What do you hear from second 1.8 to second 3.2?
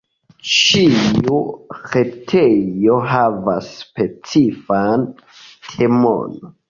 retejo